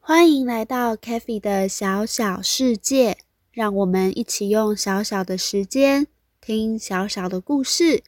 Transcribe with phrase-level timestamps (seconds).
[0.00, 3.18] 欢迎来到 k a f e 的小小世界，
[3.50, 6.06] 让我们一起用小小的时间
[6.40, 8.04] 听小小的故事，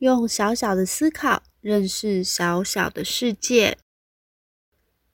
[0.00, 3.78] 用小小的思考认识小小的世界。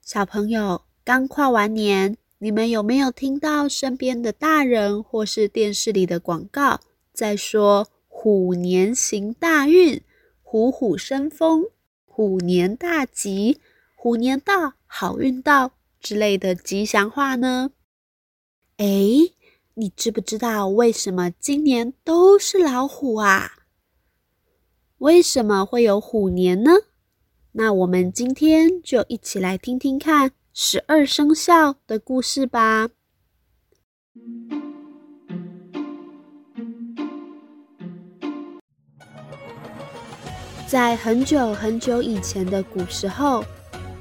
[0.01, 6.81] 小朋友，刚跨完年，你们有没有听到身边的大人或是电视里的广告
[7.13, 10.03] 在说“虎年行大运，
[10.43, 11.67] 虎虎生风，
[12.05, 13.61] 虎年大吉，
[13.95, 15.75] 虎年到，好运到”？
[16.03, 17.71] 之类的吉祥话呢？
[18.79, 18.87] 哎，
[19.75, 23.53] 你知不知道为什么今年都是老虎啊？
[24.99, 26.73] 为什么会有虎年呢？
[27.53, 32.89] 那我们今天就一起来听听看十二生肖的故事吧。
[40.67, 43.45] 在很久很久以前的古时候。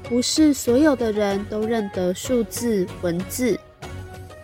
[0.08, 3.58] 不是所有的人都认得数字文字，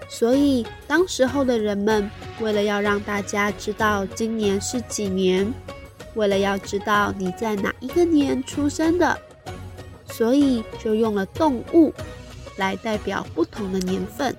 [0.09, 5.53] 所以当时候的人们为了要让大家知道今年是几年，
[6.15, 9.20] 为了要知道你在哪一个年出生的，
[10.19, 11.94] 所以就用了动物
[12.56, 14.36] 来代表不同的年份。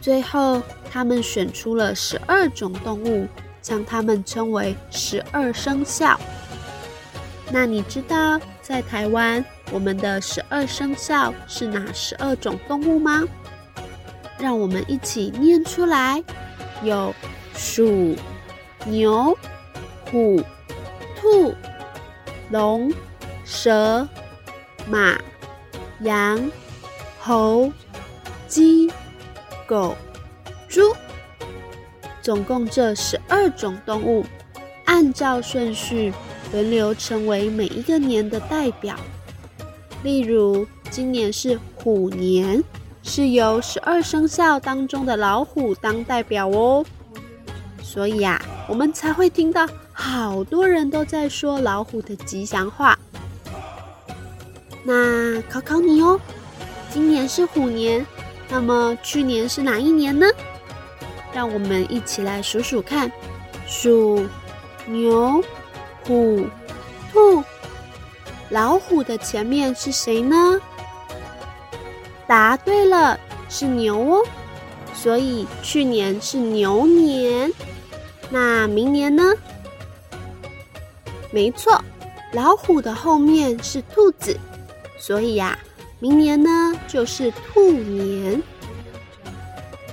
[0.00, 3.28] 最后，他们选出了十二种动物，
[3.60, 6.18] 将它们称为十二生肖。
[7.50, 9.44] 那你知道在台湾？
[9.70, 13.22] 我们的十二生肖是哪十二种动物吗？
[14.38, 16.24] 让我们一起念出来：
[16.82, 17.14] 有
[17.54, 18.16] 鼠、
[18.86, 19.36] 牛、
[20.10, 20.42] 虎、
[21.20, 21.54] 兔、
[22.50, 22.92] 龙、
[23.44, 24.08] 蛇、
[24.88, 25.18] 马、
[26.00, 26.50] 羊、
[27.20, 27.72] 猴、
[28.48, 28.90] 鸡、
[29.66, 29.96] 狗、
[30.68, 30.94] 猪。
[32.20, 34.24] 总共这十二种动物，
[34.84, 36.12] 按照顺序
[36.52, 38.96] 轮流成为每一个年的代表。
[40.04, 42.62] 例如，今年是虎年，
[43.02, 46.84] 是由十二生肖当中的老虎当代表哦，
[47.82, 52.96] 所以啊，我们才会听到好多人都在说老虎的吉祥话。
[54.84, 56.20] 那考考你哦，
[56.90, 58.04] 今年是虎年，
[58.48, 60.26] 那么去年是哪一年呢？
[61.32, 63.10] 让我们一起来数数看：
[63.66, 64.26] 鼠、
[64.86, 65.42] 牛、
[66.04, 66.46] 虎、
[67.12, 67.42] 兔。
[68.50, 70.60] 老虎的前面是谁呢？
[72.26, 73.18] 答对了，
[73.48, 74.22] 是牛哦。
[74.92, 77.50] 所以去年是牛年。
[78.28, 79.32] 那明年呢？
[81.30, 81.82] 没错，
[82.32, 84.38] 老虎的后面是兔子，
[85.02, 85.58] 所以呀，
[85.98, 88.40] 明年呢就是兔年。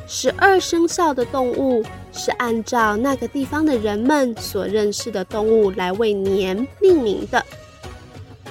[0.05, 1.83] 十二生肖的动物
[2.13, 7.43] 是按照那个地方的人们所认识的动物来为年命名的。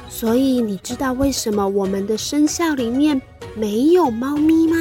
[0.08, 3.22] 所以你知道为什么我们的生肖里面
[3.54, 4.76] 没有猫咪吗？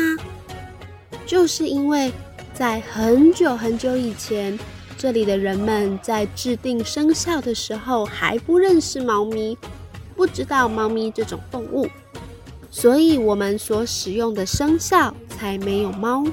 [1.27, 2.11] 就是因为
[2.55, 4.57] 在很久很久以前，
[4.97, 9.55] 这里的人们在制定生肖的时候还不认识猫咪，
[10.17, 11.87] 不知道猫咪这种动物，
[12.69, 16.25] 所以我们所使用的生肖才没有猫。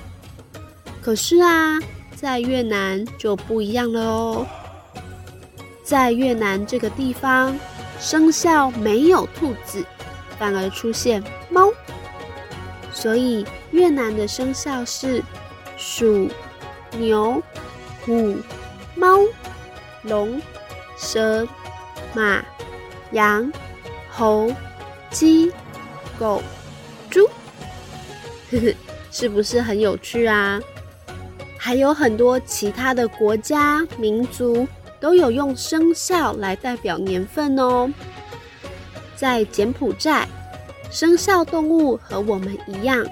[1.01, 1.79] 可是啊，
[2.17, 4.47] 在越南就不一样了哦，
[5.85, 7.57] 在越南这个地方。
[8.01, 9.83] 生肖没有兔子，
[10.37, 11.73] 反而出现猫，
[12.93, 15.23] 所以越南的生肖是
[15.77, 16.29] 鼠、
[16.99, 17.41] 牛、
[18.05, 18.37] 虎、
[18.97, 19.21] 猫、
[20.03, 20.43] 龙、
[20.99, 21.47] 蛇、
[22.15, 22.45] 马、
[23.13, 23.51] 羊、
[24.17, 24.51] 猴、
[25.11, 25.53] 鸡、
[26.19, 26.43] 狗、
[27.11, 27.27] 猪。
[28.51, 28.75] 呵呵，
[29.11, 30.61] 是不是很有趣啊？
[31.59, 34.67] 还有很多其他的国家民族。
[35.01, 37.93] 都有用生肖来代表年份哦。
[39.15, 40.27] 在柬埔寨，
[40.91, 43.05] 生肖动物和我们一样，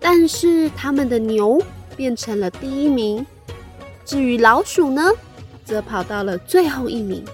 [0.00, 1.62] 但是他们的牛
[1.94, 3.24] 变成了第一名，
[4.04, 5.12] 至于老鼠呢，
[5.64, 7.24] 则跑到了最后一名。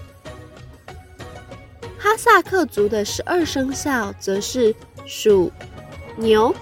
[2.15, 4.73] 哈萨克族的十二生肖则是
[5.05, 5.51] 鼠、
[6.15, 6.55] 牛、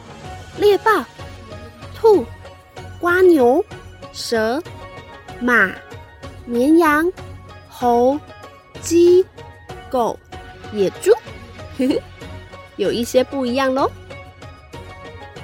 [0.58, 1.06] 猎豹、
[1.94, 2.26] 兔、
[3.00, 3.64] 瓜牛、
[4.12, 4.60] 蛇、
[5.40, 5.72] 马、
[6.48, 7.08] 绵羊。
[7.70, 8.20] 猴、
[8.82, 9.24] 鸡、
[9.92, 10.18] 狗、
[10.72, 11.12] 野猪，
[12.78, 13.92] 有一些不一样喽。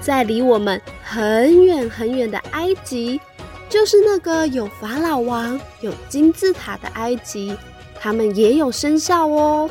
[0.02, 3.22] 在离我们很远很远的埃及，
[3.70, 7.56] 就是那个有法老王、有金字塔的埃及，
[8.00, 9.70] 他们也有生肖哦。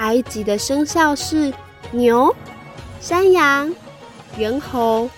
[0.00, 1.52] 埃及的生肖是
[1.92, 2.34] 牛、
[3.00, 3.70] 山羊、
[4.38, 5.10] 猿猴、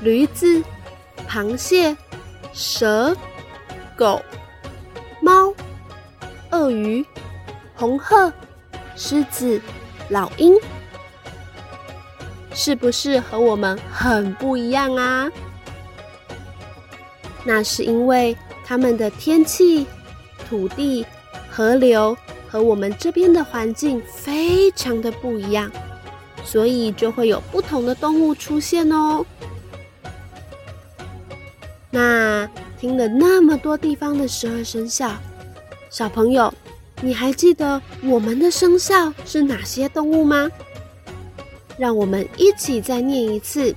[0.00, 0.64] 驴子、
[1.28, 1.94] 螃蟹、
[2.54, 3.14] 蛇、
[3.94, 4.22] 狗、
[5.20, 5.52] 猫、
[6.50, 7.04] 鳄鱼、
[7.74, 8.32] 红鹤、
[8.96, 9.60] 狮子、
[10.08, 10.54] 老鹰，
[12.54, 15.30] 是不是和我们很不一样啊？
[17.44, 19.86] 那是因为它们的天气、
[20.48, 21.04] 土地、
[21.50, 22.16] 河流
[22.52, 25.72] 和我们这边的环境非常的不一样，
[26.44, 29.24] 所以就会有不同的动物出现哦。
[31.90, 32.46] 那
[32.78, 35.16] 听了那么多地方的十二生肖，
[35.88, 36.52] 小朋友，
[37.00, 40.50] 你还记得我们的生肖是哪些动物吗？
[41.78, 43.74] 让我们一起再念一次：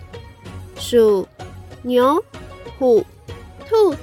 [0.77, 1.25] 鼠、
[1.81, 2.21] 牛、
[2.77, 3.05] 虎。
[3.67, 3.95] 兔、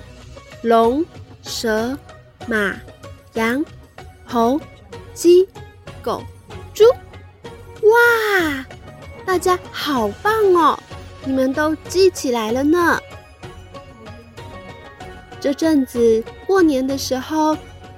[0.63, 1.05] 龙、
[1.43, 1.97] 蛇、
[2.49, 2.75] 马、
[3.35, 3.65] 羊、
[4.33, 4.59] 猴、
[5.13, 5.47] 鸡、
[6.03, 6.23] 狗、
[6.73, 6.85] 猪，
[7.83, 8.65] 哇！
[9.27, 10.79] 大家好棒哦，
[11.23, 12.99] 你们都记起来了呢。
[15.39, 17.55] 这阵子过年的时候，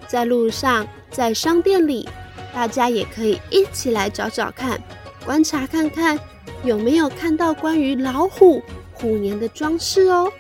[0.09, 2.09] 在路上、在商店里，
[2.53, 4.83] 大家也可以一起来找找看，
[5.25, 6.19] 观察看看
[6.65, 8.61] 有没有看到关于老虎、
[8.93, 10.33] 虎年的装饰哦。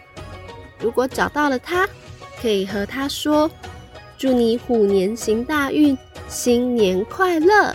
[0.81, 1.89] 如果找到了他，
[2.43, 3.49] 可以和他说
[4.17, 5.97] ：“祝你虎年行大运，
[6.29, 7.75] 新年快乐。”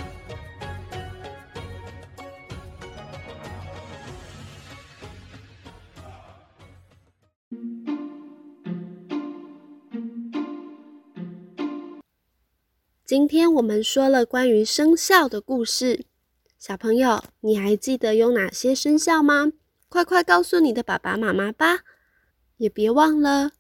[13.06, 16.06] 今天我们说了关于生肖的故事，
[16.60, 19.52] 小朋友，你还记得有哪些生肖吗？
[19.88, 21.80] 快快告诉你的爸爸妈妈吧！
[22.58, 23.54] 也别忘了，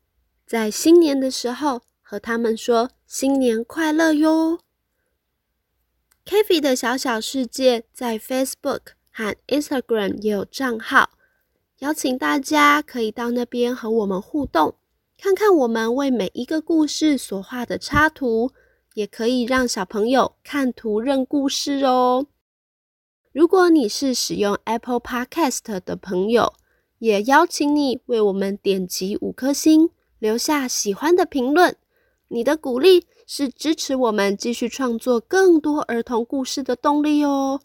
[0.45, 4.57] 在新年的时候和他们说新年快乐哟。
[6.25, 8.79] k a f e 的小小世界在 Facebook
[9.11, 11.11] 和 Instagram 也有账号，
[11.81, 14.73] 邀请大家可以到那边和我们互动，
[15.19, 18.53] 看看我们为每一个故事所画的插图，
[18.95, 22.25] 也可以让小朋友看图认故事哦。
[23.31, 26.55] 如果你是使用 Apple Podcast 的朋友，
[26.97, 31.77] 也邀请你为我们点击五颗星，留下喜欢的评论。
[32.29, 37.61] 你的鼓励是支持我们继续创作更多儿童故事的动力哦。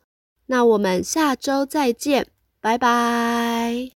[0.46, 2.26] 那我们下周再见，
[2.60, 3.92] 拜拜。